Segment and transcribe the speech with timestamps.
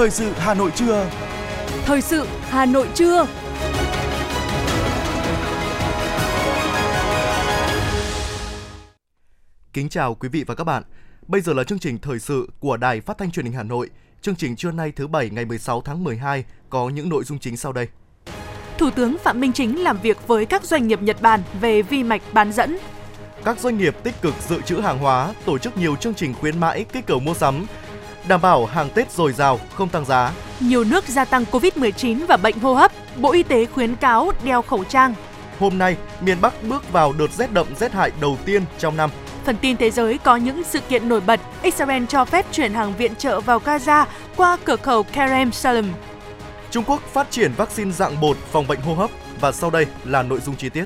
[0.00, 1.10] Thời sự Hà Nội trưa.
[1.84, 3.26] Thời sự Hà Nội trưa.
[9.72, 10.82] Kính chào quý vị và các bạn.
[11.26, 13.90] Bây giờ là chương trình thời sự của Đài Phát thanh Truyền hình Hà Nội.
[14.22, 17.56] Chương trình trưa nay thứ bảy ngày 16 tháng 12 có những nội dung chính
[17.56, 17.88] sau đây.
[18.78, 22.02] Thủ tướng Phạm Minh Chính làm việc với các doanh nghiệp Nhật Bản về vi
[22.02, 22.78] mạch bán dẫn.
[23.44, 26.60] Các doanh nghiệp tích cực dự trữ hàng hóa, tổ chức nhiều chương trình khuyến
[26.60, 27.66] mãi kích cầu mua sắm,
[28.28, 30.32] đảm bảo hàng Tết dồi dào, không tăng giá.
[30.60, 34.62] Nhiều nước gia tăng Covid-19 và bệnh hô hấp, Bộ Y tế khuyến cáo đeo
[34.62, 35.14] khẩu trang.
[35.58, 39.10] Hôm nay, miền Bắc bước vào đợt rét đậm rét hại đầu tiên trong năm.
[39.44, 41.40] Phần tin thế giới có những sự kiện nổi bật.
[41.62, 45.92] Israel cho phép chuyển hàng viện trợ vào Gaza qua cửa khẩu Kerem Salem.
[46.70, 50.22] Trung Quốc phát triển vaccine dạng bột phòng bệnh hô hấp và sau đây là
[50.22, 50.84] nội dung chi tiết.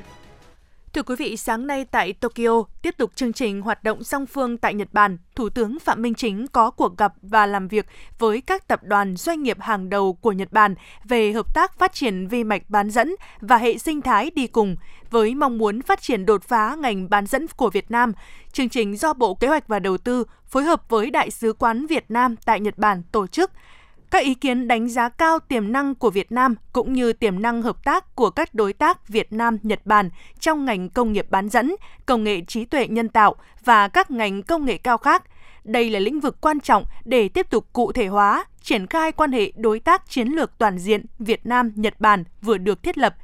[0.95, 4.57] Thưa quý vị, sáng nay tại Tokyo, tiếp tục chương trình hoạt động song phương
[4.57, 7.85] tại Nhật Bản, Thủ tướng Phạm Minh Chính có cuộc gặp và làm việc
[8.19, 11.93] với các tập đoàn doanh nghiệp hàng đầu của Nhật Bản về hợp tác phát
[11.93, 14.75] triển vi mạch bán dẫn và hệ sinh thái đi cùng,
[15.11, 18.13] với mong muốn phát triển đột phá ngành bán dẫn của Việt Nam.
[18.51, 21.85] Chương trình do Bộ Kế hoạch và Đầu tư phối hợp với Đại sứ quán
[21.85, 23.51] Việt Nam tại Nhật Bản tổ chức–
[24.11, 27.61] các ý kiến đánh giá cao tiềm năng của Việt Nam cũng như tiềm năng
[27.61, 31.49] hợp tác của các đối tác Việt Nam, Nhật Bản trong ngành công nghiệp bán
[31.49, 31.75] dẫn,
[32.05, 35.23] công nghệ trí tuệ nhân tạo và các ngành công nghệ cao khác.
[35.63, 39.31] Đây là lĩnh vực quan trọng để tiếp tục cụ thể hóa, triển khai quan
[39.31, 43.15] hệ đối tác chiến lược toàn diện Việt Nam Nhật Bản vừa được thiết lập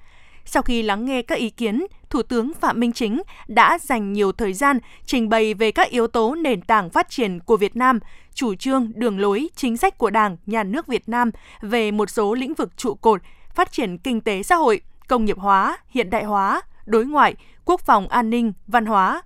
[0.45, 4.31] sau khi lắng nghe các ý kiến, Thủ tướng Phạm Minh Chính đã dành nhiều
[4.31, 7.99] thời gian trình bày về các yếu tố nền tảng phát triển của Việt Nam,
[8.33, 12.33] chủ trương, đường lối, chính sách của Đảng, Nhà nước Việt Nam về một số
[12.33, 13.21] lĩnh vực trụ cột,
[13.55, 17.81] phát triển kinh tế xã hội, công nghiệp hóa, hiện đại hóa, đối ngoại, quốc
[17.81, 19.21] phòng an ninh, văn hóa.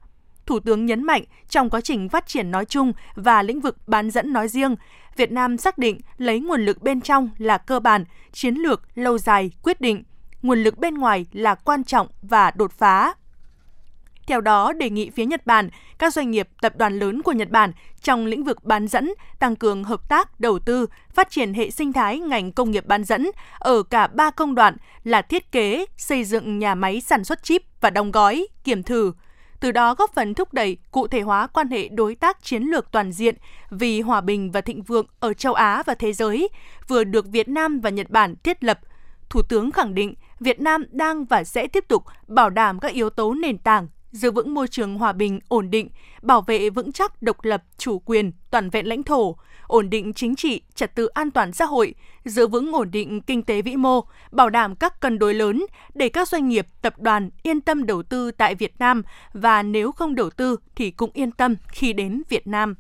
[0.46, 4.12] Thủ tướng nhấn mạnh trong quá trình phát triển nói chung và lĩnh vực bán
[4.12, 4.76] dẫn nói riêng,
[5.18, 9.18] Việt Nam xác định lấy nguồn lực bên trong là cơ bản, chiến lược lâu
[9.18, 10.04] dài quyết định–
[10.46, 13.14] nguồn lực bên ngoài là quan trọng và đột phá.
[14.28, 17.50] Theo đó, đề nghị phía Nhật Bản, các doanh nghiệp, tập đoàn lớn của Nhật
[17.50, 21.70] Bản trong lĩnh vực bán dẫn tăng cường hợp tác, đầu tư, phát triển hệ
[21.70, 25.86] sinh thái ngành công nghiệp bán dẫn ở cả ba công đoạn là thiết kế,
[25.98, 29.12] xây dựng nhà máy sản xuất chip và đóng gói, kiểm thử.
[29.60, 32.92] Từ đó góp phần thúc đẩy cụ thể hóa quan hệ đối tác chiến lược
[32.92, 33.36] toàn diện
[33.70, 36.50] vì hòa bình và thịnh vượng ở châu Á và thế giới,
[36.88, 38.80] vừa được Việt Nam và Nhật Bản thiết lập.
[39.30, 43.10] Thủ tướng khẳng định Việt Nam đang và sẽ tiếp tục bảo đảm các yếu
[43.10, 45.90] tố nền tảng giữ vững môi trường hòa bình, ổn định,
[46.22, 49.36] bảo vệ vững chắc độc lập, chủ quyền, toàn vẹn lãnh thổ,
[49.68, 53.44] ổn định chính trị, trật tự an toàn xã hội, giữ vững ổn định kinh
[53.44, 57.30] tế vĩ mô, bảo đảm các cân đối lớn để các doanh nghiệp, tập đoàn
[57.44, 59.04] yên tâm đầu tư tại Việt Nam
[59.34, 62.76] và nếu không đầu tư thì cũng yên tâm khi đến Việt Nam.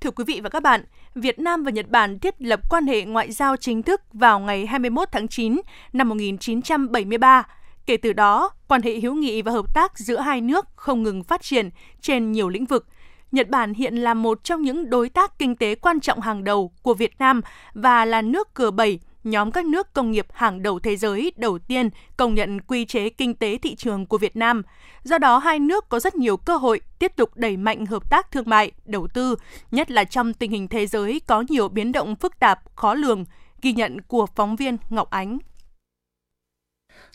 [0.00, 3.04] Thưa quý vị và các bạn, Việt Nam và Nhật Bản thiết lập quan hệ
[3.04, 5.60] ngoại giao chính thức vào ngày 21 tháng 9
[5.92, 7.46] năm 1973.
[7.86, 11.24] Kể từ đó, quan hệ hữu nghị và hợp tác giữa hai nước không ngừng
[11.24, 11.70] phát triển
[12.00, 12.86] trên nhiều lĩnh vực.
[13.32, 16.72] Nhật Bản hiện là một trong những đối tác kinh tế quan trọng hàng đầu
[16.82, 17.40] của Việt Nam
[17.74, 21.90] và là nước G7 nhóm các nước công nghiệp hàng đầu thế giới đầu tiên
[22.16, 24.62] công nhận quy chế kinh tế thị trường của Việt Nam.
[25.02, 28.30] Do đó, hai nước có rất nhiều cơ hội tiếp tục đẩy mạnh hợp tác
[28.30, 29.36] thương mại, đầu tư,
[29.70, 33.24] nhất là trong tình hình thế giới có nhiều biến động phức tạp, khó lường,
[33.62, 35.38] ghi nhận của phóng viên Ngọc Ánh.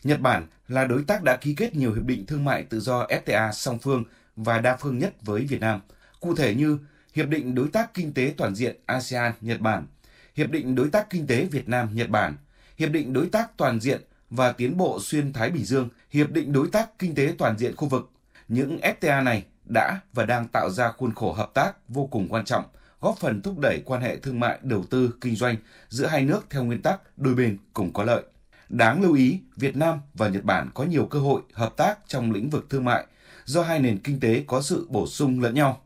[0.04, 3.06] Nhật Bản là đối tác đã ký kết nhiều hiệp định thương mại tự do
[3.06, 4.04] FTA song phương
[4.36, 5.80] và đa phương nhất với Việt Nam.
[6.20, 6.78] Cụ thể như
[7.14, 9.86] Hiệp định Đối tác Kinh tế Toàn diện ASEAN-Nhật Bản–
[10.40, 12.36] Hiệp định Đối tác Kinh tế Việt Nam-Nhật Bản,
[12.78, 16.52] Hiệp định Đối tác Toàn diện và Tiến bộ Xuyên Thái Bình Dương, Hiệp định
[16.52, 18.10] Đối tác Kinh tế Toàn diện khu vực.
[18.48, 22.44] Những FTA này đã và đang tạo ra khuôn khổ hợp tác vô cùng quan
[22.44, 22.64] trọng,
[23.00, 25.56] góp phần thúc đẩy quan hệ thương mại, đầu tư, kinh doanh
[25.88, 28.22] giữa hai nước theo nguyên tắc đôi bên cùng có lợi.
[28.68, 32.32] Đáng lưu ý, Việt Nam và Nhật Bản có nhiều cơ hội hợp tác trong
[32.32, 33.06] lĩnh vực thương mại
[33.44, 35.80] do hai nền kinh tế có sự bổ sung lẫn nhau.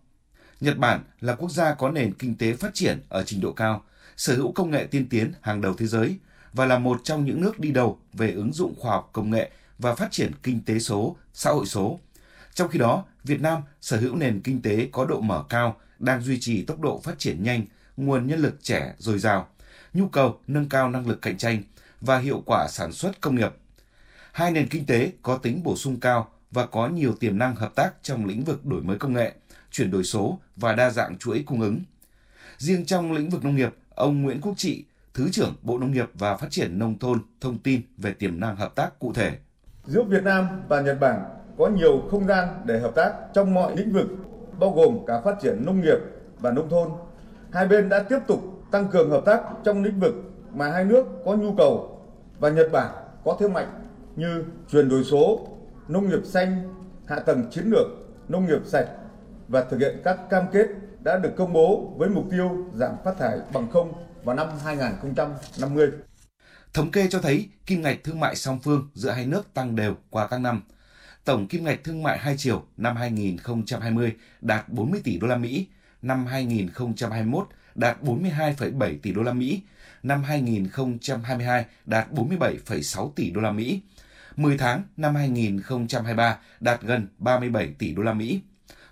[0.60, 3.84] Nhật Bản là quốc gia có nền kinh tế phát triển ở trình độ cao,
[4.16, 6.16] sở hữu công nghệ tiên tiến hàng đầu thế giới
[6.52, 9.50] và là một trong những nước đi đầu về ứng dụng khoa học công nghệ
[9.78, 12.00] và phát triển kinh tế số, xã hội số.
[12.54, 16.22] Trong khi đó, Việt Nam sở hữu nền kinh tế có độ mở cao, đang
[16.22, 17.64] duy trì tốc độ phát triển nhanh,
[17.96, 19.48] nguồn nhân lực trẻ dồi dào,
[19.92, 21.62] nhu cầu nâng cao năng lực cạnh tranh
[22.00, 23.52] và hiệu quả sản xuất công nghiệp.
[24.32, 27.74] Hai nền kinh tế có tính bổ sung cao và có nhiều tiềm năng hợp
[27.74, 29.32] tác trong lĩnh vực đổi mới công nghệ,
[29.70, 31.80] chuyển đổi số và đa dạng chuỗi cung ứng.
[32.58, 36.10] Riêng trong lĩnh vực nông nghiệp, Ông Nguyễn Quốc Trị, Thứ trưởng Bộ Nông nghiệp
[36.14, 39.32] và Phát triển Nông thôn thông tin về tiềm năng hợp tác cụ thể.
[39.84, 41.24] Giữa Việt Nam và Nhật Bản
[41.58, 44.06] có nhiều không gian để hợp tác trong mọi lĩnh vực,
[44.60, 45.98] bao gồm cả phát triển nông nghiệp
[46.38, 46.88] và nông thôn.
[47.52, 50.14] Hai bên đã tiếp tục tăng cường hợp tác trong lĩnh vực
[50.54, 52.00] mà hai nước có nhu cầu
[52.38, 52.94] và Nhật Bản
[53.24, 53.82] có thế mạnh
[54.16, 55.48] như chuyển đổi số,
[55.88, 56.74] nông nghiệp xanh,
[57.06, 57.86] hạ tầng chiến lược,
[58.28, 58.88] nông nghiệp sạch
[59.48, 60.66] và thực hiện các cam kết
[61.04, 63.92] đã được công bố với mục tiêu giảm phát thải bằng không
[64.24, 65.90] vào năm 2050.
[66.72, 69.96] Thống kê cho thấy kim ngạch thương mại song phương giữa hai nước tăng đều
[70.10, 70.62] qua các năm.
[71.24, 75.66] Tổng kim ngạch thương mại hai chiều năm 2020 đạt 40 tỷ đô la Mỹ,
[76.02, 79.62] năm 2021 đạt 42,7 tỷ đô la Mỹ,
[80.02, 83.80] năm 2022 đạt 47,6 tỷ đô la Mỹ.
[84.36, 88.40] 10 tháng năm 2023 đạt gần 37 tỷ đô la Mỹ.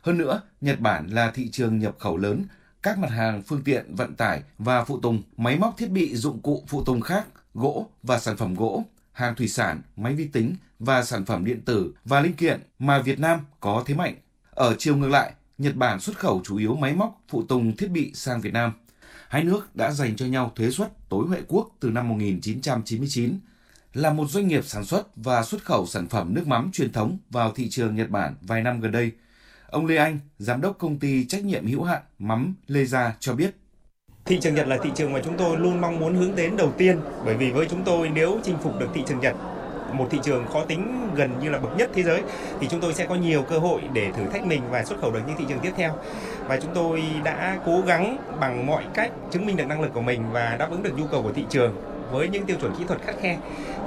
[0.03, 2.45] Hơn nữa, Nhật Bản là thị trường nhập khẩu lớn
[2.83, 6.41] các mặt hàng phương tiện vận tải và phụ tùng, máy móc thiết bị dụng
[6.43, 10.57] cụ phụ tùng khác, gỗ và sản phẩm gỗ, hàng thủy sản, máy vi tính
[10.79, 14.15] và sản phẩm điện tử và linh kiện mà Việt Nam có thế mạnh.
[14.51, 17.91] Ở chiều ngược lại, Nhật Bản xuất khẩu chủ yếu máy móc, phụ tùng thiết
[17.91, 18.73] bị sang Việt Nam.
[19.29, 23.39] Hai nước đã dành cho nhau thuế suất tối huệ quốc từ năm 1999
[23.95, 27.19] là một doanh nghiệp sản xuất và xuất khẩu sản phẩm nước mắm truyền thống
[27.31, 29.13] vào thị trường Nhật Bản vài năm gần đây.
[29.73, 33.35] Ông Lê Anh, giám đốc công ty trách nhiệm hữu hạn mắm Lê Gia cho
[33.35, 33.51] biết.
[34.25, 36.73] Thị trường Nhật là thị trường mà chúng tôi luôn mong muốn hướng đến đầu
[36.79, 39.37] tiên bởi vì với chúng tôi nếu chinh phục được thị trường Nhật
[39.93, 42.23] một thị trường khó tính gần như là bậc nhất thế giới
[42.61, 45.13] thì chúng tôi sẽ có nhiều cơ hội để thử thách mình và xuất khẩu
[45.13, 45.97] được những thị trường tiếp theo
[46.49, 50.03] và chúng tôi đã cố gắng bằng mọi cách chứng minh được năng lực của
[50.03, 52.85] mình và đáp ứng được nhu cầu của thị trường với những tiêu chuẩn kỹ
[52.89, 53.39] thuật khắt khe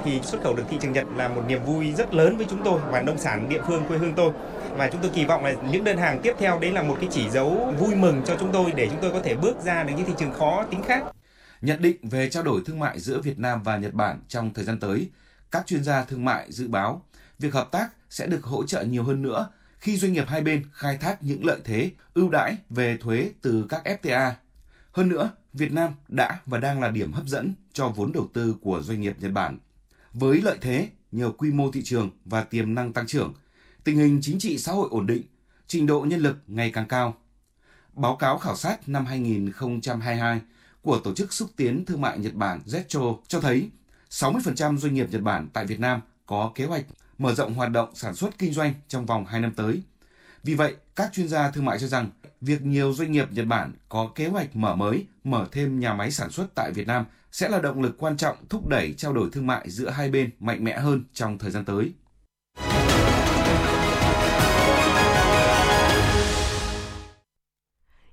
[0.04, 2.64] thì xuất khẩu được thị trường Nhật là một niềm vui rất lớn với chúng
[2.64, 4.32] tôi và nông sản địa phương quê hương tôi
[4.76, 7.08] và chúng tôi kỳ vọng là những đơn hàng tiếp theo đấy là một cái
[7.12, 9.92] chỉ dấu vui mừng cho chúng tôi để chúng tôi có thể bước ra được
[9.96, 11.04] những thị trường khó tính khác.
[11.60, 14.64] Nhận định về trao đổi thương mại giữa Việt Nam và Nhật Bản trong thời
[14.64, 15.10] gian tới,
[15.50, 17.02] các chuyên gia thương mại dự báo
[17.38, 20.62] việc hợp tác sẽ được hỗ trợ nhiều hơn nữa khi doanh nghiệp hai bên
[20.72, 24.30] khai thác những lợi thế, ưu đãi về thuế từ các FTA.
[24.96, 28.56] Hơn nữa, Việt Nam đã và đang là điểm hấp dẫn cho vốn đầu tư
[28.60, 29.58] của doanh nghiệp Nhật Bản.
[30.12, 33.34] Với lợi thế nhờ quy mô thị trường và tiềm năng tăng trưởng,
[33.84, 35.22] tình hình chính trị xã hội ổn định,
[35.66, 37.16] trình độ nhân lực ngày càng cao.
[37.92, 40.40] Báo cáo khảo sát năm 2022
[40.82, 43.70] của Tổ chức Xúc tiến Thương mại Nhật Bản ZETRO cho thấy
[44.10, 46.84] 60% doanh nghiệp Nhật Bản tại Việt Nam có kế hoạch
[47.18, 49.82] mở rộng hoạt động sản xuất kinh doanh trong vòng 2 năm tới.
[50.42, 52.10] Vì vậy, các chuyên gia thương mại cho rằng
[52.40, 56.10] việc nhiều doanh nghiệp Nhật Bản có kế hoạch mở mới, mở thêm nhà máy
[56.10, 59.28] sản xuất tại Việt Nam sẽ là động lực quan trọng thúc đẩy trao đổi
[59.32, 61.92] thương mại giữa hai bên mạnh mẽ hơn trong thời gian tới.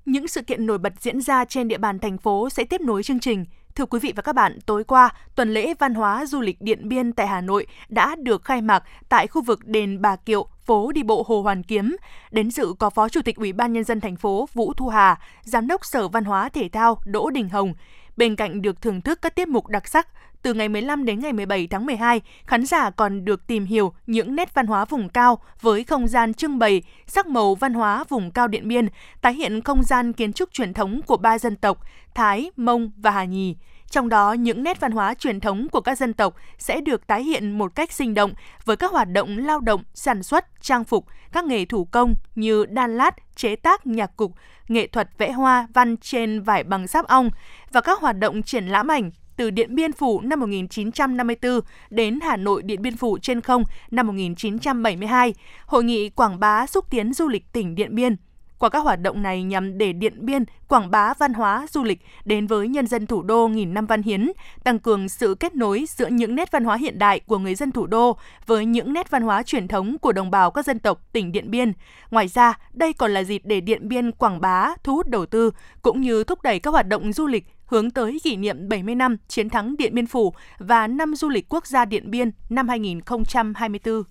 [0.06, 3.04] Những sự kiện nổi bật diễn ra trên địa bàn thành phố sẽ tiếp nối
[3.04, 3.46] chương trình.
[3.76, 6.90] Thưa quý vị và các bạn, tối qua, tuần lễ văn hóa du lịch Điện
[6.90, 10.92] Biên tại Hà Nội đã được khai mạc tại khu vực đền Bà Kiệu, phố
[10.92, 11.96] đi bộ Hồ Hoàn Kiếm.
[12.32, 15.20] Đến dự có Phó Chủ tịch Ủy ban Nhân dân thành phố Vũ Thu Hà,
[15.42, 17.74] Giám đốc Sở Văn hóa Thể thao Đỗ Đình Hồng.
[18.18, 20.08] Bên cạnh được thưởng thức các tiết mục đặc sắc,
[20.42, 24.36] từ ngày 15 đến ngày 17 tháng 12, khán giả còn được tìm hiểu những
[24.36, 28.32] nét văn hóa vùng cao với không gian trưng bày sắc màu văn hóa vùng
[28.32, 28.88] cao Điện Biên,
[29.22, 31.78] tái hiện không gian kiến trúc truyền thống của ba dân tộc
[32.16, 33.56] Thái, Mông và Hà Nhì.
[33.94, 37.24] Trong đó, những nét văn hóa truyền thống của các dân tộc sẽ được tái
[37.24, 38.34] hiện một cách sinh động
[38.66, 42.66] với các hoạt động lao động, sản xuất, trang phục, các nghề thủ công như
[42.66, 44.32] đan lát, chế tác nhạc cục,
[44.68, 47.30] nghệ thuật vẽ hoa văn trên vải bằng sáp ong
[47.72, 52.38] và các hoạt động triển lãm ảnh từ Điện Biên Phủ năm 1954 đến Hà
[52.38, 55.34] Nội Điện Biên Phủ trên không năm 1972,
[55.66, 58.16] Hội nghị quảng bá xúc tiến du lịch tỉnh Điện Biên
[58.64, 62.02] qua các hoạt động này nhằm để Điện Biên quảng bá văn hóa du lịch
[62.26, 64.32] đến với nhân dân thủ đô nghìn năm văn hiến,
[64.64, 67.72] tăng cường sự kết nối giữa những nét văn hóa hiện đại của người dân
[67.72, 71.02] thủ đô với những nét văn hóa truyền thống của đồng bào các dân tộc
[71.12, 71.74] tỉnh Điện Biên.
[72.12, 75.52] Ngoài ra, đây còn là dịp để Điện Biên quảng bá, thu hút đầu tư
[75.82, 79.18] cũng như thúc đẩy các hoạt động du lịch hướng tới kỷ niệm 70 năm
[79.28, 84.04] chiến thắng Điện Biên Phủ và năm du lịch quốc gia Điện Biên năm 2024.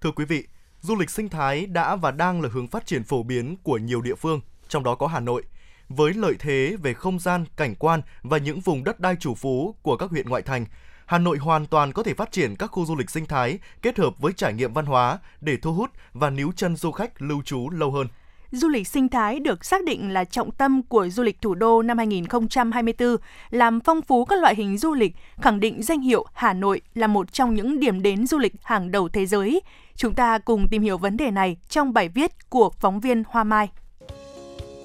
[0.00, 0.46] Thưa quý vị,
[0.84, 4.00] du lịch sinh thái đã và đang là hướng phát triển phổ biến của nhiều
[4.00, 5.42] địa phương, trong đó có Hà Nội.
[5.88, 9.74] Với lợi thế về không gian, cảnh quan và những vùng đất đai chủ phú
[9.82, 10.66] của các huyện ngoại thành,
[11.06, 13.98] Hà Nội hoàn toàn có thể phát triển các khu du lịch sinh thái kết
[13.98, 17.42] hợp với trải nghiệm văn hóa để thu hút và níu chân du khách lưu
[17.42, 18.06] trú lâu hơn
[18.54, 21.82] du lịch sinh thái được xác định là trọng tâm của du lịch thủ đô
[21.82, 23.16] năm 2024,
[23.50, 27.06] làm phong phú các loại hình du lịch, khẳng định danh hiệu Hà Nội là
[27.06, 29.60] một trong những điểm đến du lịch hàng đầu thế giới.
[29.96, 33.44] Chúng ta cùng tìm hiểu vấn đề này trong bài viết của phóng viên Hoa
[33.44, 33.68] Mai.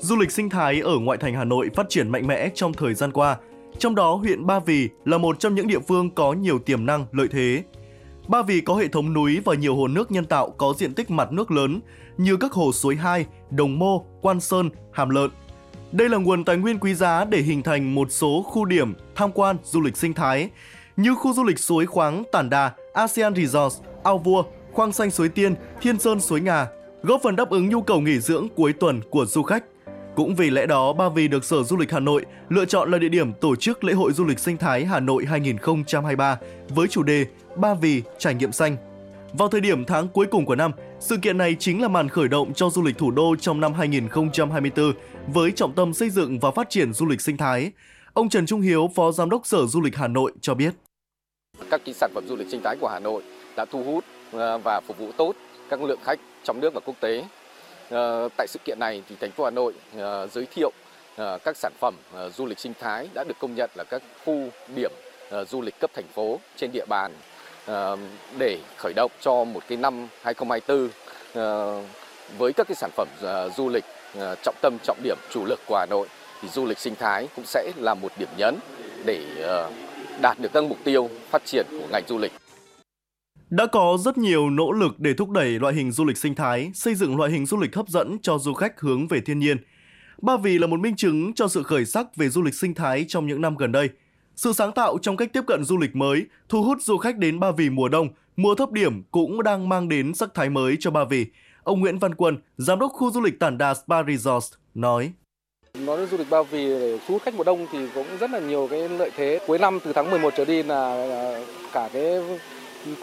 [0.01, 2.93] Du lịch sinh thái ở ngoại thành Hà Nội phát triển mạnh mẽ trong thời
[2.93, 3.37] gian qua,
[3.79, 7.05] trong đó huyện Ba Vì là một trong những địa phương có nhiều tiềm năng,
[7.11, 7.63] lợi thế.
[8.29, 11.11] Ba Vì có hệ thống núi và nhiều hồ nước nhân tạo có diện tích
[11.11, 11.81] mặt nước lớn
[12.17, 15.29] như các hồ suối hai Đồng Mô, Quan Sơn, Hàm Lợn.
[15.91, 19.31] Đây là nguồn tài nguyên quý giá để hình thành một số khu điểm tham
[19.31, 20.49] quan du lịch sinh thái
[20.97, 25.29] như khu du lịch suối khoáng Tản Đà, ASEAN Resorts, Ao Vua, Khoang Xanh Suối
[25.29, 26.67] Tiên, Thiên Sơn Suối Ngà,
[27.03, 29.63] góp phần đáp ứng nhu cầu nghỉ dưỡng cuối tuần của du khách.
[30.19, 32.97] Cũng vì lẽ đó, Ba Vì được Sở Du lịch Hà Nội lựa chọn là
[32.97, 36.37] địa điểm tổ chức lễ hội du lịch sinh thái Hà Nội 2023
[36.69, 38.77] với chủ đề Ba Vì trải nghiệm xanh.
[39.33, 42.27] Vào thời điểm tháng cuối cùng của năm, sự kiện này chính là màn khởi
[42.27, 44.93] động cho du lịch thủ đô trong năm 2024
[45.27, 47.71] với trọng tâm xây dựng và phát triển du lịch sinh thái.
[48.13, 50.73] Ông Trần Trung Hiếu, Phó Giám đốc Sở Du lịch Hà Nội cho biết.
[51.69, 53.23] Các cái sản phẩm du lịch sinh thái của Hà Nội
[53.57, 55.35] đã thu hút ờ, và phục vụ tốt
[55.69, 57.23] các lượng khách trong nước và quốc tế.
[57.89, 60.71] Ờ, tại sự kiện này thì thành phố Hà Nội ờ, giới thiệu
[61.15, 61.95] ờ, các sản phẩm
[62.37, 64.91] du lịch sinh thái đã được công nhận là các khu điểm
[65.49, 67.11] du lịch cấp thành phố trên địa bàn
[68.37, 70.89] để khởi động cho một cái năm 2024
[72.37, 73.07] với các cái sản phẩm
[73.57, 73.85] du lịch
[74.43, 76.07] trọng tâm, trọng điểm, chủ lực của Hà Nội
[76.41, 78.55] thì du lịch sinh thái cũng sẽ là một điểm nhấn
[79.05, 79.21] để
[80.21, 82.31] đạt được các mục tiêu phát triển của ngành du lịch.
[83.49, 86.71] Đã có rất nhiều nỗ lực để thúc đẩy loại hình du lịch sinh thái,
[86.73, 89.57] xây dựng loại hình du lịch hấp dẫn cho du khách hướng về thiên nhiên.
[90.21, 93.05] Ba Vì là một minh chứng cho sự khởi sắc về du lịch sinh thái
[93.07, 93.89] trong những năm gần đây.
[94.35, 97.39] Sự sáng tạo trong cách tiếp cận du lịch mới, thu hút du khách đến
[97.39, 100.91] Ba Vì mùa đông, mùa thấp điểm cũng đang mang đến sắc thái mới cho
[100.91, 101.25] Ba Vì.
[101.63, 105.11] Ông Nguyễn Văn Quân, giám đốc khu du lịch Tản Đà Spa Resort, nói.
[105.73, 108.31] Nói đến du lịch Ba Vì để thu hút khách mùa đông thì cũng rất
[108.31, 109.39] là nhiều cái lợi thế.
[109.47, 112.21] Cuối năm từ tháng 11 trở đi là à, cả cái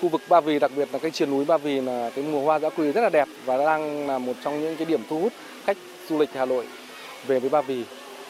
[0.00, 2.44] khu vực Ba Vì đặc biệt là cái triền núi Ba Vì là cái mùa
[2.44, 5.20] hoa dã quỳ rất là đẹp và đang là một trong những cái điểm thu
[5.20, 5.32] hút
[5.64, 5.76] khách
[6.08, 6.66] du lịch Hà Nội
[7.26, 7.84] về với Ba Vì.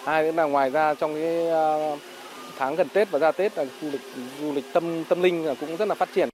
[0.05, 1.97] Hai nữa là ngoài ra trong cái à,
[2.59, 4.01] tháng gần Tết và ra Tết là du lịch
[4.41, 6.29] du lịch tâm tâm linh là cũng rất là phát triển.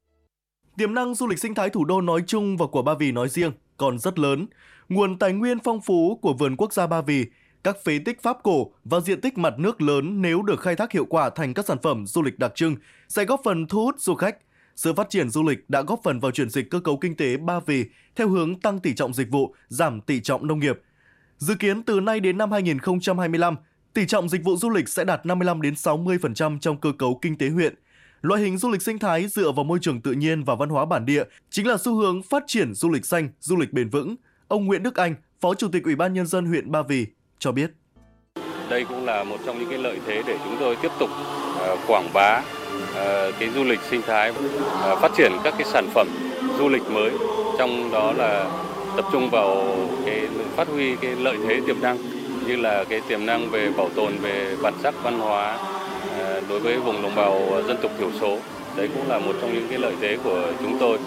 [0.77, 3.29] Tiềm năng du lịch sinh thái thủ đô nói chung và của Ba Vì nói
[3.29, 4.47] riêng còn rất lớn.
[4.89, 7.25] Nguồn tài nguyên phong phú của vườn quốc gia Ba Vì,
[7.65, 10.93] các phế tích pháp cổ và diện tích mặt nước lớn nếu được khai thác
[10.93, 12.77] hiệu quả thành các sản phẩm du lịch đặc trưng
[13.09, 14.37] sẽ góp phần thu hút du khách.
[14.77, 17.37] Sự phát triển du lịch đã góp phần vào chuyển dịch cơ cấu kinh tế
[17.37, 17.85] Ba Vì
[18.17, 20.81] theo hướng tăng tỷ trọng dịch vụ, giảm tỷ trọng nông nghiệp.
[21.39, 23.57] Dự kiến từ nay đến năm 2025,
[23.95, 27.39] tỷ trọng dịch vụ du lịch sẽ đạt 55 đến 60% trong cơ cấu kinh
[27.39, 27.75] tế huyện.
[28.23, 30.85] Loại hình du lịch sinh thái dựa vào môi trường tự nhiên và văn hóa
[30.85, 34.17] bản địa chính là xu hướng phát triển du lịch xanh, du lịch bền vững.
[34.49, 37.07] Ông Nguyễn Đức Anh, Phó Chủ tịch Ủy ban nhân dân huyện Ba Vì
[37.39, 37.71] cho biết.
[38.71, 41.11] Đây cũng là một trong những cái lợi thế để chúng tôi tiếp tục
[41.59, 42.43] ờ, quảng bá
[42.95, 44.33] Ờ, cái du lịch sinh thái,
[44.83, 46.09] ờ, phát triển các cái sản phẩm
[46.59, 47.11] du lịch mới,
[47.59, 48.51] trong đó là
[48.97, 50.21] tập trung vào cái
[50.57, 51.99] phát huy cái lợi thế tiềm năng
[52.47, 55.59] như là cái tiềm năng về bảo tồn về bản sắc văn hóa
[56.19, 58.39] ờ, đối với vùng đồng bào dân tộc thiểu số.
[58.77, 60.99] Đấy cũng là một trong những cái lợi thế của chúng tôi.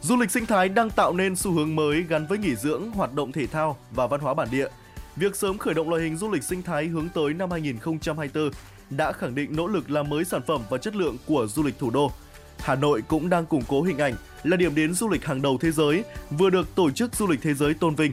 [0.00, 3.14] Du lịch sinh thái đang tạo nên xu hướng mới gắn với nghỉ dưỡng, hoạt
[3.14, 4.68] động thể thao và văn hóa bản địa.
[5.16, 8.50] Việc sớm khởi động loại hình du lịch sinh thái hướng tới năm 2024
[8.90, 11.78] đã khẳng định nỗ lực làm mới sản phẩm và chất lượng của du lịch
[11.78, 12.12] thủ đô.
[12.58, 15.58] Hà Nội cũng đang củng cố hình ảnh là điểm đến du lịch hàng đầu
[15.60, 18.12] thế giới, vừa được Tổ chức Du lịch Thế giới tôn vinh.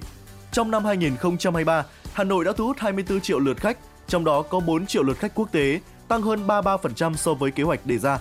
[0.51, 4.60] Trong năm 2023, Hà Nội đã thu hút 24 triệu lượt khách, trong đó có
[4.60, 8.20] 4 triệu lượt khách quốc tế, tăng hơn 33% so với kế hoạch đề ra.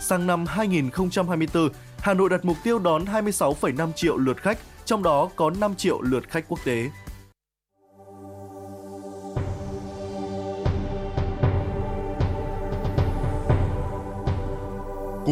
[0.00, 5.30] Sang năm 2024, Hà Nội đặt mục tiêu đón 26,5 triệu lượt khách, trong đó
[5.36, 6.90] có 5 triệu lượt khách quốc tế.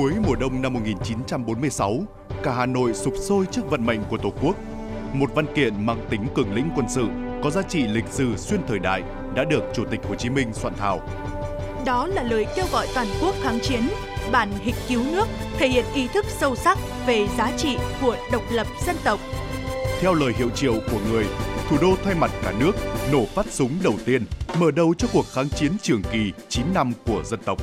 [0.01, 1.99] Cuối mùa đông năm 1946,
[2.43, 4.57] cả Hà Nội sụp sôi trước vận mệnh của Tổ quốc.
[5.13, 7.07] Một văn kiện mang tính cường lĩnh quân sự,
[7.43, 9.03] có giá trị lịch sử xuyên thời đại
[9.35, 11.01] đã được Chủ tịch Hồ Chí Minh soạn thảo.
[11.85, 13.81] Đó là lời kêu gọi toàn quốc kháng chiến,
[14.33, 15.29] bản hịch cứu nước,
[15.59, 19.21] thể hiện ý thức sâu sắc về giá trị của độc lập dân tộc.
[20.01, 21.25] Theo lời hiệu triệu của người,
[21.71, 22.73] thủ đô thay mặt cả nước
[23.13, 24.25] nổ phát súng đầu tiên,
[24.59, 27.59] mở đầu cho cuộc kháng chiến trường kỳ 9 năm của dân tộc.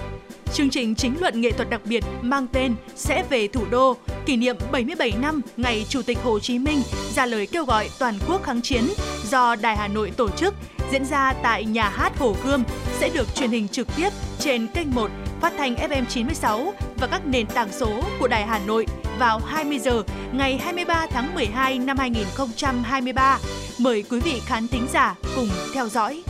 [0.53, 4.37] Chương trình chính luận nghệ thuật đặc biệt mang tên Sẽ về thủ đô, kỷ
[4.37, 6.81] niệm 77 năm ngày Chủ tịch Hồ Chí Minh
[7.15, 8.83] ra lời kêu gọi toàn quốc kháng chiến
[9.29, 10.53] do Đài Hà Nội tổ chức
[10.91, 12.63] diễn ra tại nhà hát Hồ Gươm
[12.99, 14.09] sẽ được truyền hình trực tiếp
[14.39, 15.11] trên kênh 1
[15.41, 18.85] phát thanh FM 96 và các nền tảng số của Đài Hà Nội
[19.19, 23.39] vào 20 giờ ngày 23 tháng 12 năm 2023.
[23.79, 26.23] Mời quý vị khán thính giả cùng theo dõi.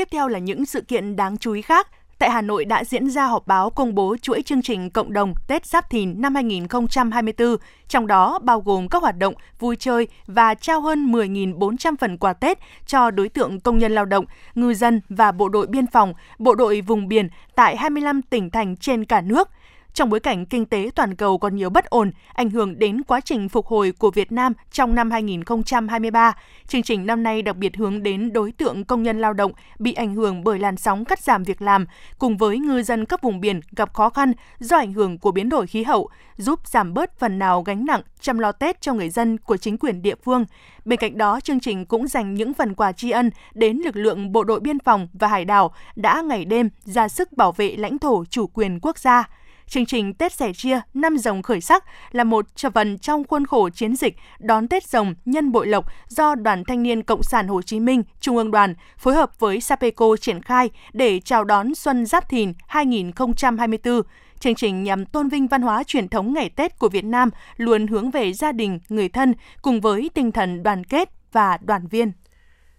[0.00, 1.88] Tiếp theo là những sự kiện đáng chú ý khác.
[2.18, 5.34] Tại Hà Nội đã diễn ra họp báo công bố chuỗi chương trình cộng đồng
[5.48, 7.56] Tết Giáp Thìn năm 2024,
[7.88, 12.32] trong đó bao gồm các hoạt động vui chơi và trao hơn 10.400 phần quà
[12.32, 16.14] Tết cho đối tượng công nhân lao động, ngư dân và bộ đội biên phòng,
[16.38, 19.48] bộ đội vùng biển tại 25 tỉnh thành trên cả nước.
[19.94, 23.20] Trong bối cảnh kinh tế toàn cầu còn nhiều bất ổn, ảnh hưởng đến quá
[23.20, 27.76] trình phục hồi của Việt Nam trong năm 2023, chương trình năm nay đặc biệt
[27.76, 31.20] hướng đến đối tượng công nhân lao động bị ảnh hưởng bởi làn sóng cắt
[31.20, 31.86] giảm việc làm,
[32.18, 35.48] cùng với ngư dân các vùng biển gặp khó khăn do ảnh hưởng của biến
[35.48, 39.08] đổi khí hậu, giúp giảm bớt phần nào gánh nặng chăm lo Tết cho người
[39.08, 40.44] dân của chính quyền địa phương.
[40.84, 44.32] Bên cạnh đó, chương trình cũng dành những phần quà tri ân đến lực lượng
[44.32, 47.98] bộ đội biên phòng và hải đảo đã ngày đêm ra sức bảo vệ lãnh
[47.98, 49.28] thổ chủ quyền quốc gia.
[49.70, 53.68] Chương trình Tết sẻ chia năm rồng khởi sắc là một phần trong khuôn khổ
[53.68, 57.62] chiến dịch đón Tết rồng nhân bội lộc do Đoàn Thanh niên Cộng sản Hồ
[57.62, 62.06] Chí Minh Trung ương đoàn phối hợp với Sapeco triển khai để chào đón Xuân
[62.06, 64.02] Giáp Thìn 2024.
[64.40, 67.86] Chương trình nhằm tôn vinh văn hóa truyền thống ngày Tết của Việt Nam luôn
[67.86, 72.12] hướng về gia đình, người thân cùng với tinh thần đoàn kết và đoàn viên.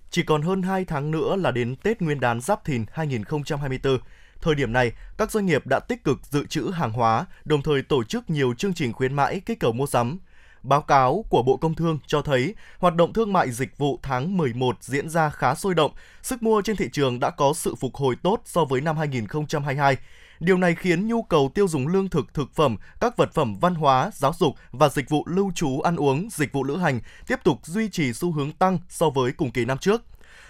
[0.09, 3.97] Chỉ còn hơn 2 tháng nữa là đến Tết Nguyên đán Giáp Thìn 2024.
[4.41, 7.81] Thời điểm này, các doanh nghiệp đã tích cực dự trữ hàng hóa, đồng thời
[7.81, 10.19] tổ chức nhiều chương trình khuyến mãi kích cầu mua sắm.
[10.63, 14.37] Báo cáo của Bộ Công Thương cho thấy hoạt động thương mại dịch vụ tháng
[14.37, 17.95] 11 diễn ra khá sôi động, sức mua trên thị trường đã có sự phục
[17.95, 19.97] hồi tốt so với năm 2022.
[20.39, 23.75] Điều này khiến nhu cầu tiêu dùng lương thực, thực phẩm, các vật phẩm văn
[23.75, 27.39] hóa, giáo dục và dịch vụ lưu trú ăn uống, dịch vụ lữ hành tiếp
[27.43, 30.01] tục duy trì xu hướng tăng so với cùng kỳ năm trước.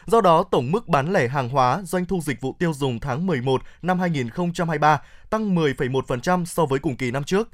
[0.05, 3.27] Do đó, tổng mức bán lẻ hàng hóa, doanh thu dịch vụ tiêu dùng tháng
[3.27, 7.49] 11 năm 2023 tăng 10,1% so với cùng kỳ năm trước.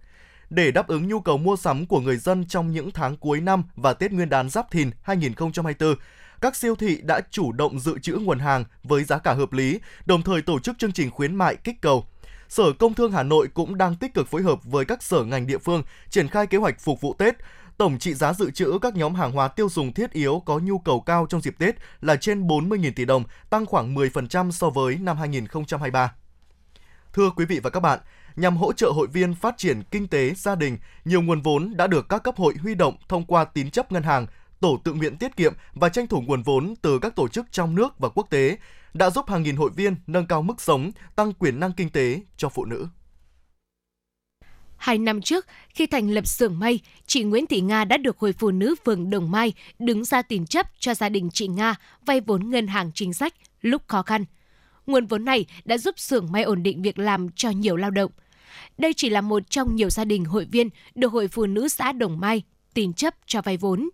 [0.50, 3.64] Để đáp ứng nhu cầu mua sắm của người dân trong những tháng cuối năm
[3.76, 5.96] và Tết Nguyên đán Giáp Thìn 2024,
[6.42, 9.80] các siêu thị đã chủ động dự trữ nguồn hàng với giá cả hợp lý,
[10.06, 12.06] đồng thời tổ chức chương trình khuyến mại kích cầu.
[12.50, 15.48] Sở Công Thương Hà Nội cũng đang tích cực phối hợp với các sở ngành
[15.48, 17.36] địa phương triển khai kế hoạch phục vụ Tết,
[17.78, 20.80] Tổng trị giá dự trữ các nhóm hàng hóa tiêu dùng thiết yếu có nhu
[20.80, 24.96] cầu cao trong dịp Tết là trên 40.000 tỷ đồng, tăng khoảng 10% so với
[24.96, 26.14] năm 2023.
[27.14, 28.00] Thưa quý vị và các bạn,
[28.36, 31.88] nhằm hỗ trợ hội viên phát triển kinh tế gia đình, nhiều nguồn vốn đã
[31.88, 34.28] được các cấp hội huy động thông qua tín chấp ngân hàng,
[34.60, 37.76] tổ tự nguyện tiết kiệm và tranh thủ nguồn vốn từ các tổ chức trong
[37.76, 38.58] nước và quốc tế,
[38.94, 42.22] đã giúp hàng nghìn hội viên nâng cao mức sống, tăng quyền năng kinh tế
[42.38, 42.88] cho phụ nữ.
[44.78, 48.34] Hai năm trước, khi thành lập xưởng may, chị Nguyễn Thị Nga đã được Hội
[48.34, 52.22] Phụ Nữ phường Đồng Mai đứng ra tín chấp cho gia đình chị Nga vay
[52.22, 54.26] vốn ngân hàng chính sách lúc khó khăn.
[54.88, 58.12] Nguồn vốn này đã giúp xưởng may ổn định việc làm cho nhiều lao động.
[58.78, 61.92] Đây chỉ là một trong nhiều gia đình hội viên được Hội Phụ Nữ xã
[61.92, 63.90] Đồng Mai tín chấp cho vay vốn.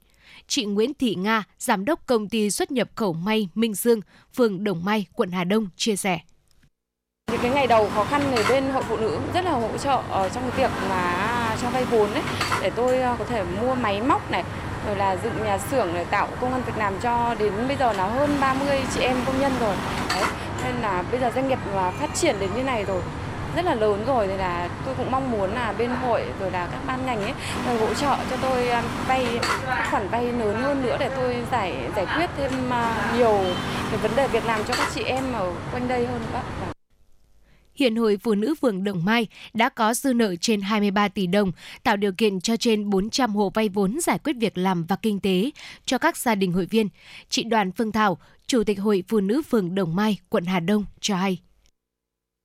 [0.48, 4.00] Chị Nguyễn Thị Nga, giám đốc công ty xuất nhập khẩu may Minh Dương,
[4.34, 6.20] phường Đồng Mai, quận Hà Đông chia sẻ.
[7.34, 10.00] Những cái ngày đầu khó khăn này bên hội phụ nữ rất là hỗ trợ
[10.12, 11.16] ở trong cái việc mà
[11.62, 12.24] cho vay vốn đấy
[12.62, 14.44] để tôi ờ, có thể mua máy móc này,
[14.88, 17.94] rồi là dựng nhà xưởng để tạo công an việc làm cho đến bây giờ
[17.94, 19.76] là hơn 30 chị em công nhân rồi
[20.10, 20.24] đấy,
[20.64, 23.02] nên là bây giờ doanh nghiệp mà phát triển đến như này rồi,
[23.56, 26.68] rất là lớn rồi thì là tôi cũng mong muốn là bên hội rồi là
[26.72, 27.34] các ban ngành ấy
[27.80, 29.40] hỗ trợ cho tôi ờ, vay
[29.92, 32.52] khoản vay lớn hơn nữa để tôi giải giải quyết thêm
[33.18, 33.40] nhiều
[33.92, 36.40] cái vấn đề việc làm cho các chị em ở quanh đây hơn nữa.
[36.60, 36.73] Vâng.
[37.76, 41.52] Hiện Hội Phụ nữ phường Đồng Mai đã có dư nợ trên 23 tỷ đồng,
[41.84, 45.20] tạo điều kiện cho trên 400 hộ vay vốn giải quyết việc làm và kinh
[45.20, 45.52] tế
[45.86, 46.90] cho các gia đình hội viên.
[47.30, 50.86] Chị Đoàn Phương Thảo, Chủ tịch Hội Phụ nữ phường Đồng Mai, quận Hà Đông
[51.00, 51.38] cho hay.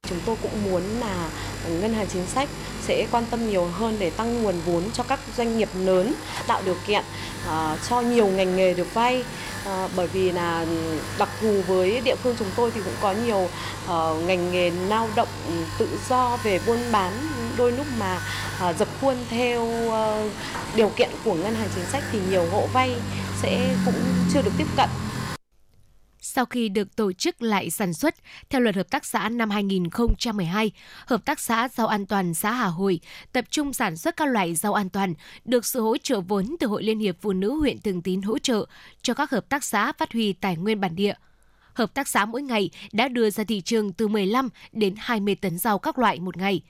[0.08, 1.30] Chúng tôi cũng muốn là
[1.80, 2.48] ngân hàng chính sách
[2.86, 6.14] sẽ quan tâm nhiều hơn để tăng nguồn vốn cho các doanh nghiệp lớn,
[6.46, 7.02] tạo điều kiện
[7.46, 9.24] uh, cho nhiều ngành nghề được vay.
[9.64, 10.66] Ờ, bởi vì là
[11.18, 13.48] đặc thù với địa phương chúng tôi thì cũng có nhiều
[13.84, 15.28] uh, ngành nghề lao động
[15.78, 17.12] tự do về buôn bán
[17.56, 18.20] đôi lúc mà
[18.70, 20.32] uh, dập khuôn theo uh,
[20.74, 22.94] điều kiện của ngân hàng chính sách thì nhiều hộ vay
[23.42, 24.00] sẽ cũng
[24.34, 24.88] chưa được tiếp cận
[26.28, 28.14] sau khi được tổ chức lại sản xuất
[28.50, 30.70] theo luật hợp tác xã năm 2012,
[31.06, 33.00] Hợp tác xã rau an toàn xã Hà Hồi
[33.32, 35.14] tập trung sản xuất các loại rau an toàn,
[35.44, 38.38] được sự hỗ trợ vốn từ Hội Liên hiệp Phụ nữ huyện Thường Tín hỗ
[38.38, 38.66] trợ
[39.02, 41.14] cho các hợp tác xã phát huy tài nguyên bản địa.
[41.78, 45.58] Hợp tác xã mỗi ngày đã đưa ra thị trường từ 15 đến 20 tấn
[45.58, 46.60] rau các loại một ngày.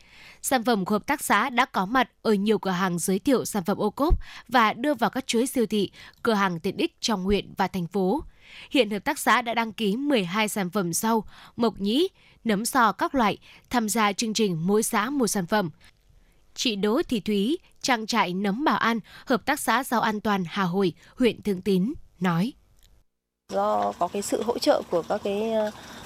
[0.42, 3.44] Sản phẩm của hợp tác xã đã có mặt ở nhiều cửa hàng giới thiệu
[3.44, 4.18] sản phẩm ô cốp
[4.49, 5.90] và đưa vào các chuỗi siêu thị,
[6.23, 8.23] cửa hàng tiện ích trong huyện và thành phố.
[8.71, 11.25] Hiện hợp tác xã đã đăng ký 12 sản phẩm rau,
[11.57, 12.09] mộc nhĩ,
[12.44, 13.38] nấm sò các loại
[13.71, 15.71] tham gia chương trình mỗi xã một sản phẩm.
[16.55, 20.44] Chị Đỗ Thị Thúy, trang trại nấm Bảo An, hợp tác xã rau an toàn
[20.49, 22.53] Hà Hồi, huyện Thường Tín nói:
[23.53, 25.53] Do có cái sự hỗ trợ của các cái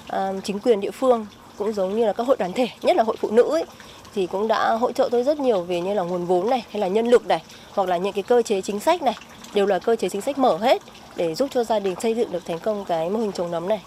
[0.09, 1.27] uh, chính quyền địa phương
[1.59, 3.65] cũng giống như là các hội đoàn thể, nhất là hội phụ nữ ấy,
[4.15, 6.81] thì cũng đã hỗ trợ tôi rất nhiều về như là nguồn vốn này hay
[6.81, 9.15] là nhân lực này hoặc là những cái cơ chế chính sách này
[9.55, 10.83] đều là cơ chế chính sách mở hết
[11.17, 13.69] để giúp cho gia đình xây dựng được thành công cái mô hình trồng nấm
[13.69, 13.81] này.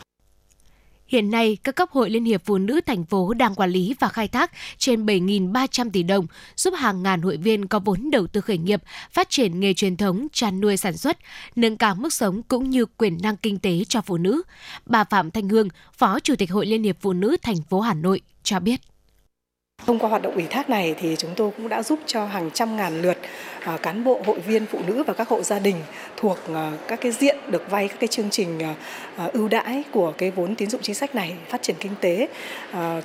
[1.08, 4.08] Hiện nay, các cấp hội Liên hiệp Phụ nữ thành phố đang quản lý và
[4.08, 8.42] khai thác trên 7.300 tỷ đồng, giúp hàng ngàn hội viên có vốn đầu tư
[8.42, 11.18] khởi nghiệp, phát triển nghề truyền thống, chăn nuôi sản xuất,
[11.56, 14.42] nâng cao mức sống cũng như quyền năng kinh tế cho phụ nữ.
[14.86, 17.94] Bà Phạm Thanh Hương, Phó Chủ tịch Hội Liên hiệp Phụ nữ thành phố Hà
[17.94, 18.82] Nội cho biết.
[19.86, 22.52] Thông qua hoạt động ủy thác này thì chúng tôi cũng đã giúp cho hàng
[22.52, 23.18] trăm ngàn lượt
[23.60, 25.76] à, cán bộ hội viên phụ nữ và các hộ gia đình
[26.18, 28.60] thuộc à, các cái diện được vay các cái chương trình
[29.18, 32.28] à, ưu đãi của cái vốn tín dụng chính sách này phát triển kinh tế,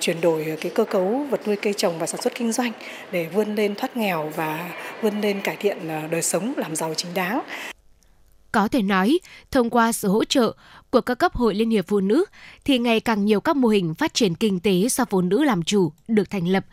[0.00, 2.72] chuyển đổi cái cơ cấu vật nuôi cây trồng và sản xuất kinh doanh
[3.12, 4.70] để vươn lên thoát nghèo và
[5.02, 5.78] vươn lên cải thiện
[6.10, 7.40] đời sống làm giàu chính đáng.
[8.52, 9.18] Có thể nói,
[9.50, 10.52] thông qua sự hỗ trợ
[10.90, 12.24] của các cấp hội Liên hiệp Phụ nữ
[12.64, 15.62] thì ngày càng nhiều các mô hình phát triển kinh tế do phụ nữ làm
[15.62, 16.66] chủ được thành lập.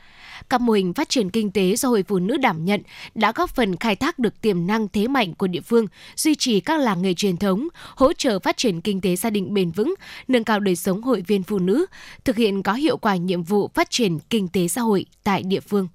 [0.50, 2.82] Các mô hình phát triển kinh tế do Hội Phụ nữ đảm nhận
[3.16, 6.60] đã góp phần khai thác được tiềm năng thế mạnh của địa phương, duy trì
[6.60, 9.94] các làng nghề truyền thống, hỗ trợ phát triển kinh tế gia đình bền vững,
[10.28, 11.86] nâng cao đời sống hội viên phụ nữ,
[12.26, 15.60] thực hiện có hiệu quả nhiệm vụ phát triển kinh tế xã hội tại địa
[15.60, 15.88] phương.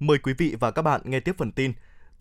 [0.00, 1.72] Mời quý vị và các bạn nghe tiếp phần tin.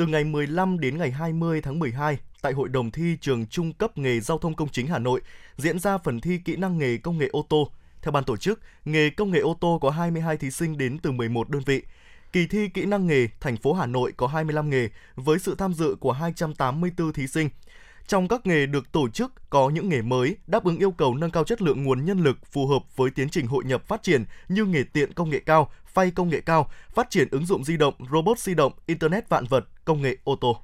[0.02, 3.98] Từ ngày 15 đến ngày 20 tháng 12, tại Hội đồng thi trường trung cấp
[3.98, 5.22] nghề giao thông công chính Hà Nội
[5.58, 7.72] diễn ra phần thi kỹ năng nghề công nghệ ô tô.
[8.02, 11.12] Theo ban tổ chức, nghề công nghệ ô tô có 22 thí sinh đến từ
[11.12, 11.82] 11 đơn vị.
[12.32, 15.74] Kỳ thi kỹ năng nghề thành phố Hà Nội có 25 nghề với sự tham
[15.74, 17.50] dự của 284 thí sinh.
[18.08, 21.32] Trong các nghề được tổ chức có những nghề mới đáp ứng yêu cầu nâng
[21.32, 24.26] cao chất lượng nguồn nhân lực phù hợp với tiến trình hội nhập phát triển
[24.50, 27.78] như nghề tiện công nghệ cao, phay công nghệ cao, phát triển ứng dụng di
[27.78, 30.62] động, robot di động, internet vạn vật, công nghệ ô tô.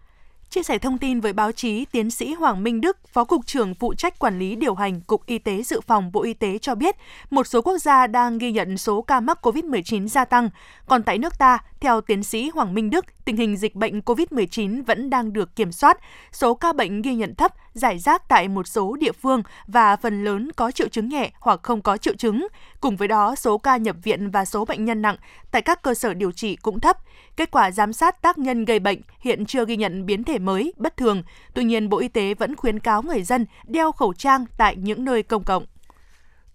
[0.50, 3.76] Chia sẻ thông tin với báo chí, tiến sĩ Hoàng Minh Đức, Phó Cục trưởng
[3.76, 6.76] phụ trách quản lý điều hành Cục Y tế Dự phòng Bộ Y tế cho
[6.76, 6.96] biết,
[7.30, 10.50] một số quốc gia đang ghi nhận số ca mắc COVID-19 gia tăng.
[10.88, 14.84] Còn tại nước ta, theo tiến sĩ Hoàng Minh Đức, tình hình dịch bệnh COVID-19
[14.84, 15.98] vẫn đang được kiểm soát.
[16.32, 20.24] Số ca bệnh ghi nhận thấp, giải rác tại một số địa phương và phần
[20.24, 22.48] lớn có triệu chứng nhẹ hoặc không có triệu chứng.
[22.82, 25.16] Cùng với đó, số ca nhập viện và số bệnh nhân nặng
[25.52, 26.98] tại các cơ sở điều trị cũng thấp.
[27.36, 30.74] Kết quả giám sát tác nhân gây bệnh hiện chưa ghi nhận biến thể mới,
[30.78, 31.24] bất thường.
[31.54, 35.06] Tuy nhiên, Bộ Y tế vẫn khuyến cáo người dân đeo khẩu trang tại những
[35.06, 35.66] nơi công cộng.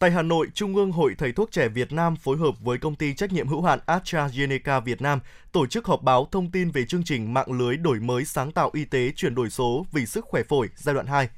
[0.03, 2.95] Tại Hà Nội, Trung ương Hội Thầy thuốc trẻ Việt Nam phối hợp với công
[2.95, 5.21] ty trách nhiệm hữu hạn AstraZeneca Việt Nam
[5.53, 8.71] tổ chức họp báo thông tin về chương trình mạng lưới đổi mới sáng tạo
[8.73, 11.29] y tế chuyển đổi số vì sức khỏe phổi giai đoạn 2.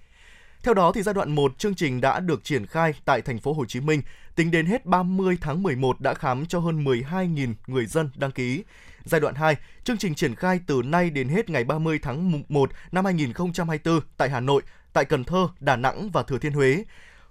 [0.63, 3.53] Theo đó thì giai đoạn 1 chương trình đã được triển khai tại thành phố
[3.53, 4.03] Hồ Chí Minh,
[4.35, 8.65] tính đến hết 30 tháng 11 đã khám cho hơn 12.000 người dân đăng ký.
[9.05, 12.71] Giai đoạn 2, chương trình triển khai từ nay đến hết ngày 30 tháng 1
[12.93, 16.85] năm 2024 tại Hà Nội, tại Cần Thơ, Đà Nẵng và Thừa Thiên Huế.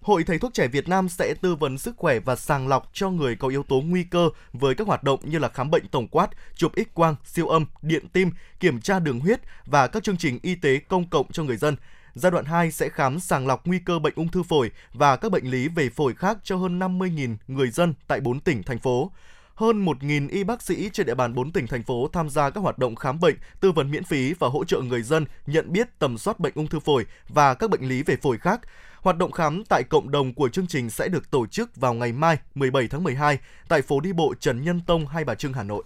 [0.04, 3.10] Hội Thầy thuốc trẻ Việt Nam sẽ tư vấn sức khỏe và sàng lọc cho
[3.10, 6.08] người có yếu tố nguy cơ với các hoạt động như là khám bệnh tổng
[6.08, 10.18] quát, chụp X quang, siêu âm, điện tim, kiểm tra đường huyết và các chương
[10.18, 11.76] trình y tế công cộng cho người dân.
[12.16, 15.32] Giai đoạn 2 sẽ khám sàng lọc nguy cơ bệnh ung thư phổi và các
[15.32, 19.12] bệnh lý về phổi khác cho hơn 50.000 người dân tại 4 tỉnh, thành phố
[19.56, 22.62] hơn 1.000 y bác sĩ trên địa bàn 4 tỉnh thành phố tham gia các
[22.62, 26.00] hoạt động khám bệnh, tư vấn miễn phí và hỗ trợ người dân nhận biết
[26.00, 28.62] tầm soát bệnh ung thư phổi và các bệnh lý về phổi khác.
[29.04, 32.12] Hoạt động khám tại cộng đồng của chương trình sẽ được tổ chức vào ngày
[32.12, 33.38] mai 17 tháng 12
[33.68, 35.84] tại phố đi bộ Trần Nhân Tông, Hai Bà Trưng, Hà Nội.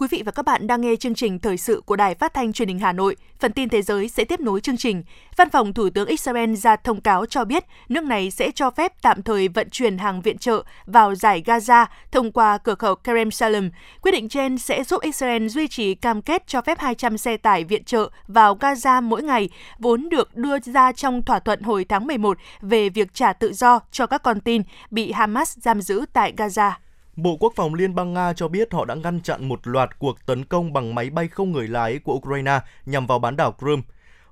[0.00, 2.52] Quý vị và các bạn đang nghe chương trình thời sự của Đài Phát thanh
[2.52, 3.16] Truyền hình Hà Nội.
[3.38, 5.02] Phần tin thế giới sẽ tiếp nối chương trình.
[5.36, 8.92] Văn phòng Thủ tướng Israel ra thông cáo cho biết nước này sẽ cho phép
[9.02, 13.30] tạm thời vận chuyển hàng viện trợ vào giải Gaza thông qua cửa khẩu Kerem
[13.30, 13.70] Salem.
[14.02, 17.64] Quyết định trên sẽ giúp Israel duy trì cam kết cho phép 200 xe tải
[17.64, 22.06] viện trợ vào Gaza mỗi ngày, vốn được đưa ra trong thỏa thuận hồi tháng
[22.06, 26.32] 11 về việc trả tự do cho các con tin bị Hamas giam giữ tại
[26.36, 26.70] Gaza.
[27.16, 30.26] Bộ Quốc phòng Liên bang Nga cho biết họ đã ngăn chặn một loạt cuộc
[30.26, 33.82] tấn công bằng máy bay không người lái của Ukraine nhằm vào bán đảo Crimea.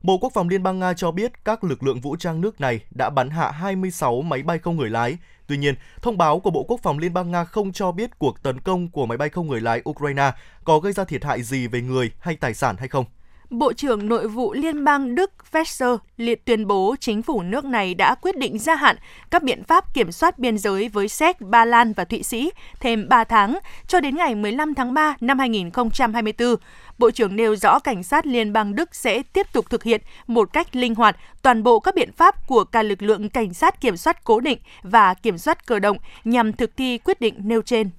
[0.02, 2.80] Bộ Quốc phòng Liên bang Nga cho biết các lực lượng vũ trang nước này
[2.90, 5.18] đã bắn hạ 26 máy bay không người lái.
[5.46, 8.42] Tuy nhiên, thông báo của Bộ Quốc phòng Liên bang Nga không cho biết cuộc
[8.42, 10.32] tấn công của máy bay không người lái Ukraine
[10.64, 13.04] có gây ra thiệt hại gì về người hay tài sản hay không.
[13.50, 17.94] Bộ trưởng Nội vụ Liên bang Đức Vesser liệt tuyên bố chính phủ nước này
[17.94, 18.96] đã quyết định gia hạn
[19.30, 23.08] các biện pháp kiểm soát biên giới với Séc, Ba Lan và Thụy Sĩ thêm
[23.08, 26.56] 3 tháng cho đến ngày 15 tháng 3 năm 2024.
[26.98, 30.52] Bộ trưởng nêu rõ cảnh sát Liên bang Đức sẽ tiếp tục thực hiện một
[30.52, 33.96] cách linh hoạt toàn bộ các biện pháp của cả lực lượng cảnh sát kiểm
[33.96, 37.90] soát cố định và kiểm soát cơ động nhằm thực thi quyết định nêu trên.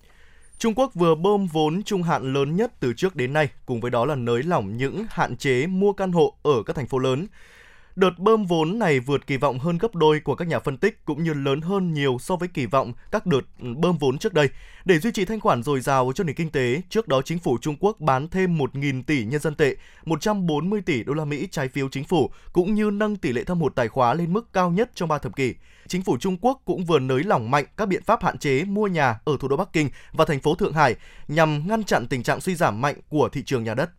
[0.60, 3.92] Trung Quốc vừa bơm vốn trung hạn lớn nhất từ trước đến nay, cùng với
[3.92, 7.28] đó là nới lỏng những hạn chế mua căn hộ ở các thành phố lớn.
[7.96, 11.06] Đợt bơm vốn này vượt kỳ vọng hơn gấp đôi của các nhà phân tích
[11.06, 14.50] cũng như lớn hơn nhiều so với kỳ vọng các đợt bơm vốn trước đây.
[14.86, 17.58] Để duy trì thanh khoản dồi dào cho nền kinh tế, trước đó chính phủ
[17.62, 21.68] Trung Quốc bán thêm 1.000 tỷ nhân dân tệ, 140 tỷ đô la Mỹ trái
[21.68, 24.72] phiếu chính phủ cũng như nâng tỷ lệ thâm hụt tài khóa lên mức cao
[24.72, 25.54] nhất trong 3 thập kỷ.
[25.90, 28.88] Chính phủ Trung Quốc cũng vừa nới lỏng mạnh các biện pháp hạn chế mua
[28.88, 30.96] nhà ở thủ đô Bắc Kinh và thành phố Thượng Hải
[31.28, 33.90] nhằm ngăn chặn tình trạng suy giảm mạnh của thị trường nhà đất.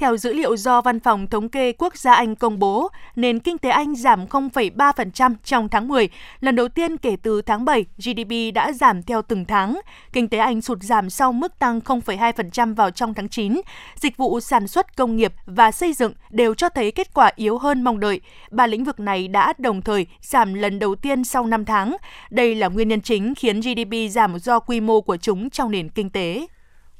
[0.00, 3.58] Theo dữ liệu do Văn phòng Thống kê Quốc gia Anh công bố, nền kinh
[3.58, 6.08] tế Anh giảm 0,3% trong tháng 10.
[6.40, 9.80] Lần đầu tiên kể từ tháng 7, GDP đã giảm theo từng tháng.
[10.12, 13.60] Kinh tế Anh sụt giảm sau mức tăng 0,2% vào trong tháng 9.
[13.94, 17.58] Dịch vụ sản xuất công nghiệp và xây dựng đều cho thấy kết quả yếu
[17.58, 18.20] hơn mong đợi.
[18.50, 21.96] Ba lĩnh vực này đã đồng thời giảm lần đầu tiên sau 5 tháng.
[22.30, 25.88] Đây là nguyên nhân chính khiến GDP giảm do quy mô của chúng trong nền
[25.88, 26.46] kinh tế.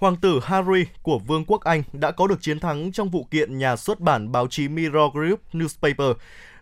[0.00, 3.58] Hoàng tử Harry của Vương quốc Anh đã có được chiến thắng trong vụ kiện
[3.58, 6.14] nhà xuất bản báo chí Mirror Group Newspaper.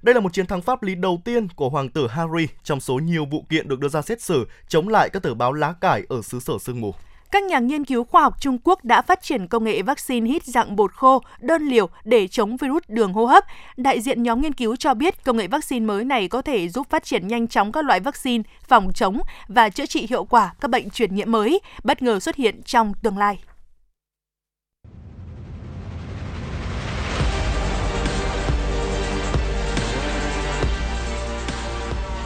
[0.02, 2.94] Đây là một chiến thắng pháp lý đầu tiên của Hoàng tử Harry trong số
[2.94, 6.02] nhiều vụ kiện được đưa ra xét xử chống lại các tờ báo lá cải
[6.08, 6.94] ở xứ sở sương mù.
[7.30, 10.44] Các nhà nghiên cứu khoa học Trung Quốc đã phát triển công nghệ vaccine hít
[10.44, 13.44] dạng bột khô, đơn liều để chống virus đường hô hấp.
[13.76, 16.86] Đại diện nhóm nghiên cứu cho biết công nghệ vaccine mới này có thể giúp
[16.90, 20.70] phát triển nhanh chóng các loại vaccine phòng chống và chữa trị hiệu quả các
[20.70, 23.38] bệnh truyền nhiễm mới, bất ngờ xuất hiện trong tương lai.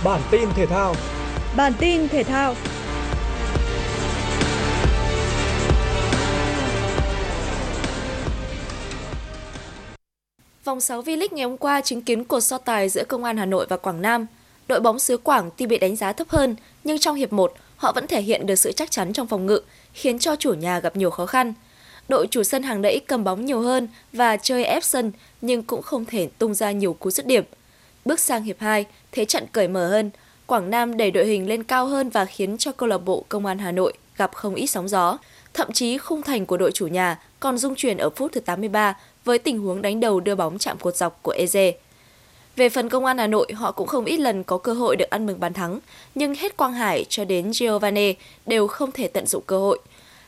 [0.05, 0.95] Bản tin thể thao
[1.57, 2.55] Bản tin thể thao
[10.65, 13.47] Vòng 6 V-League ngày hôm qua chứng kiến cuộc so tài giữa Công an Hà
[13.47, 14.27] Nội và Quảng Nam.
[14.69, 17.93] Đội bóng xứ Quảng tuy bị đánh giá thấp hơn, nhưng trong hiệp 1, họ
[17.93, 19.61] vẫn thể hiện được sự chắc chắn trong phòng ngự,
[19.93, 21.55] khiến cho chủ nhà gặp nhiều khó khăn.
[22.09, 25.83] Đội chủ sân hàng đẫy cầm bóng nhiều hơn và chơi ép sân, nhưng cũng
[25.83, 27.45] không thể tung ra nhiều cú dứt điểm.
[28.05, 30.11] Bước sang hiệp 2, thế trận cởi mở hơn,
[30.47, 33.47] Quảng Nam đẩy đội hình lên cao hơn và khiến cho câu lạc bộ Công
[33.47, 35.19] an Hà Nội gặp không ít sóng gió.
[35.55, 38.97] Thậm chí khung thành của đội chủ nhà còn dung chuyển ở phút thứ 83
[39.25, 41.73] với tình huống đánh đầu đưa bóng chạm cột dọc của Eze.
[42.57, 45.11] Về phần công an Hà Nội, họ cũng không ít lần có cơ hội được
[45.11, 45.79] ăn mừng bàn thắng,
[46.15, 48.13] nhưng hết Quang Hải cho đến Giovane
[48.47, 49.79] đều không thể tận dụng cơ hội.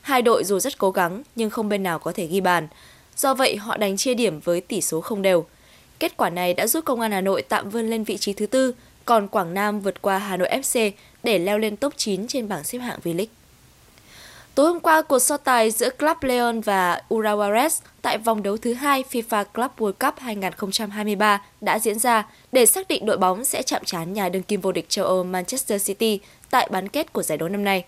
[0.01, 2.69] Hai đội dù rất cố gắng nhưng không bên nào có thể ghi bàn.
[3.17, 5.45] Do vậy, họ đánh chia điểm với tỷ số không đều.
[5.99, 8.47] Kết quả này đã giúp Công an Hà Nội tạm vươn lên vị trí thứ
[8.47, 10.91] tư, còn Quảng Nam vượt qua Hà Nội FC
[11.23, 13.27] để leo lên top 9 trên bảng xếp hạng V-League.
[14.55, 18.75] Tối hôm qua, cuộc so tài giữa Club Leon và Urawares tại vòng đấu thứ
[18.75, 23.62] hai FIFA Club World Cup 2023 đã diễn ra để xác định đội bóng sẽ
[23.62, 27.23] chạm trán nhà đương kim vô địch châu Âu Manchester City tại bán kết của
[27.23, 27.85] giải đấu năm nay.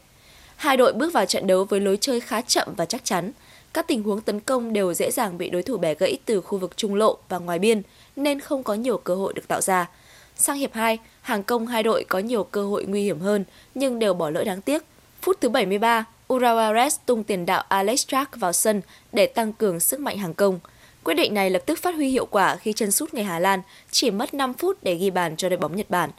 [0.57, 3.33] Hai đội bước vào trận đấu với lối chơi khá chậm và chắc chắn.
[3.75, 6.59] Các tình huống tấn công đều dễ dàng bị đối thủ bẻ gãy từ khu
[6.59, 7.83] vực trung lộ và ngoài biên,
[8.17, 9.89] nên không có nhiều cơ hội được tạo ra.
[10.37, 13.99] Sang hiệp 2, hàng công hai đội có nhiều cơ hội nguy hiểm hơn nhưng
[13.99, 14.83] đều bỏ lỡ đáng tiếc.
[15.23, 20.01] Phút thứ 73, Urawares tung tiền đạo Alex Jack vào sân để tăng cường sức
[20.01, 20.61] mạnh hàng công.
[21.05, 23.61] Quyết định này lập tức phát huy hiệu quả khi chân sút người Hà Lan
[23.91, 26.11] chỉ mất 5 phút để ghi bàn cho đội bóng Nhật Bản.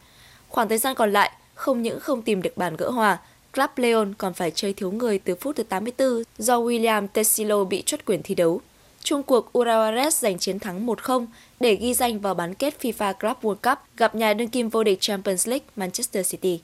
[0.50, 3.18] Khoảng thời gian còn lại, không những không tìm được bàn gỡ hòa,
[3.54, 7.84] Club Leon còn phải chơi thiếu người từ phút thứ 84 do William Tessilo bị
[7.86, 8.62] truất quyền thi đấu.
[9.04, 11.26] Trung cuộc Urawares giành chiến thắng 1-0
[11.60, 14.84] để ghi danh vào bán kết FIFA Club World Cup gặp nhà đương kim vô
[14.84, 16.60] địch Champions League Manchester City.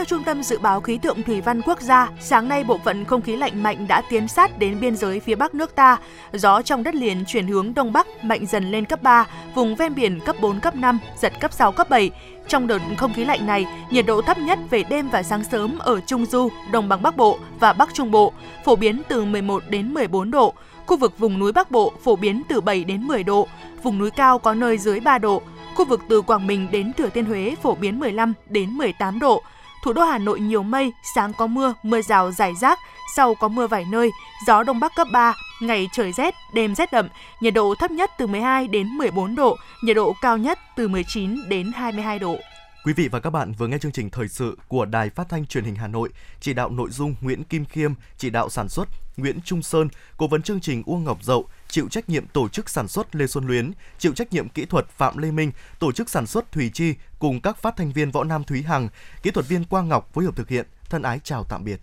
[0.00, 3.04] Theo Trung tâm Dự báo Khí tượng Thủy văn Quốc gia, sáng nay bộ phận
[3.04, 5.98] không khí lạnh mạnh đã tiến sát đến biên giới phía bắc nước ta.
[6.32, 9.94] Gió trong đất liền chuyển hướng đông bắc, mạnh dần lên cấp 3, vùng ven
[9.94, 12.10] biển cấp 4, cấp 5, giật cấp 6, cấp 7.
[12.48, 15.78] Trong đợt không khí lạnh này, nhiệt độ thấp nhất về đêm và sáng sớm
[15.78, 18.32] ở Trung Du, Đồng bằng Bắc Bộ và Bắc Trung Bộ
[18.64, 20.54] phổ biến từ 11 đến 14 độ.
[20.86, 23.48] Khu vực vùng núi Bắc Bộ phổ biến từ 7 đến 10 độ,
[23.82, 25.42] vùng núi cao có nơi dưới 3 độ.
[25.74, 29.42] Khu vực từ Quảng Bình đến Thừa Thiên Huế phổ biến 15 đến 18 độ.
[29.82, 32.78] Thủ đô Hà Nội nhiều mây, sáng có mưa, mưa rào rải rác,
[33.16, 34.10] sau có mưa vài nơi,
[34.46, 37.08] gió đông bắc cấp 3, ngày trời rét, đêm rét đậm,
[37.40, 41.48] nhiệt độ thấp nhất từ 12 đến 14 độ, nhiệt độ cao nhất từ 19
[41.48, 42.36] đến 22 độ.
[42.84, 45.46] Quý vị và các bạn vừa nghe chương trình thời sự của Đài Phát thanh
[45.46, 46.08] Truyền hình Hà Nội,
[46.40, 50.26] chỉ đạo nội dung Nguyễn Kim Khiêm, chỉ đạo sản xuất Nguyễn Trung Sơn, cố
[50.26, 53.46] vấn chương trình Uông Ngọc Dậu, chịu trách nhiệm tổ chức sản xuất Lê Xuân
[53.46, 56.94] Luyến, chịu trách nhiệm kỹ thuật Phạm Lê Minh, tổ chức sản xuất Thùy Chi
[57.18, 58.88] cùng các phát thanh viên Võ Nam Thúy Hằng,
[59.22, 60.66] kỹ thuật viên Quang Ngọc phối hợp thực hiện.
[60.90, 61.80] Thân ái chào tạm biệt.